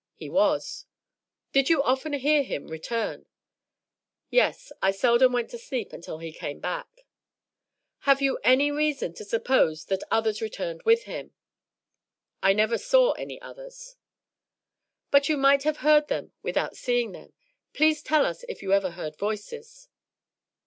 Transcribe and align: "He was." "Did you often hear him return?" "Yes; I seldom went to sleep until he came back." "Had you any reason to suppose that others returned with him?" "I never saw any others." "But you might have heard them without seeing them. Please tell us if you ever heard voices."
"He 0.15 0.31
was." 0.31 0.87
"Did 1.53 1.69
you 1.69 1.83
often 1.83 2.13
hear 2.13 2.41
him 2.41 2.65
return?" 2.69 3.27
"Yes; 4.31 4.71
I 4.81 4.89
seldom 4.89 5.31
went 5.31 5.51
to 5.51 5.59
sleep 5.59 5.93
until 5.93 6.17
he 6.17 6.33
came 6.33 6.59
back." 6.59 7.01
"Had 7.99 8.19
you 8.19 8.39
any 8.43 8.71
reason 8.71 9.13
to 9.13 9.23
suppose 9.23 9.85
that 9.85 10.01
others 10.09 10.41
returned 10.41 10.81
with 10.85 11.03
him?" 11.03 11.35
"I 12.41 12.51
never 12.51 12.79
saw 12.79 13.11
any 13.11 13.39
others." 13.43 13.95
"But 15.11 15.29
you 15.29 15.37
might 15.37 15.61
have 15.65 15.77
heard 15.85 16.07
them 16.07 16.31
without 16.41 16.75
seeing 16.75 17.11
them. 17.11 17.33
Please 17.75 18.01
tell 18.01 18.25
us 18.25 18.43
if 18.49 18.63
you 18.63 18.73
ever 18.73 18.89
heard 18.89 19.15
voices." 19.17 19.87